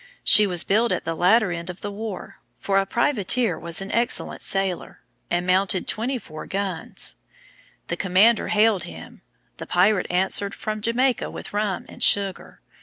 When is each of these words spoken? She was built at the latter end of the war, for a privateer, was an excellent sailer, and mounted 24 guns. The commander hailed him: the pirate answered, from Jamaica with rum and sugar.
She 0.23 0.47
was 0.47 0.63
built 0.63 0.91
at 0.91 1.05
the 1.05 1.13
latter 1.13 1.51
end 1.51 1.69
of 1.69 1.81
the 1.81 1.91
war, 1.91 2.39
for 2.57 2.79
a 2.79 2.87
privateer, 2.87 3.59
was 3.59 3.83
an 3.83 3.91
excellent 3.91 4.41
sailer, 4.41 4.99
and 5.29 5.45
mounted 5.45 5.87
24 5.87 6.47
guns. 6.47 7.17
The 7.85 7.97
commander 7.97 8.47
hailed 8.47 8.85
him: 8.85 9.21
the 9.57 9.67
pirate 9.67 10.07
answered, 10.09 10.55
from 10.55 10.81
Jamaica 10.81 11.29
with 11.29 11.53
rum 11.53 11.85
and 11.87 12.01
sugar. 12.01 12.61